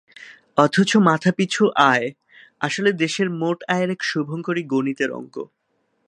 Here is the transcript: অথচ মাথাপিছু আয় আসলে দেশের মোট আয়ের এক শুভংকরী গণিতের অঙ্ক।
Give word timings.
অথচ 0.57 0.91
মাথাপিছু 1.07 1.63
আয় 1.91 2.07
আসলে 2.59 2.89
দেশের 2.93 3.27
মোট 3.31 3.59
আয়ের 3.67 3.89
এক 3.89 4.01
শুভংকরী 4.03 4.63
গণিতের 4.63 5.09
অঙ্ক। 5.11 5.35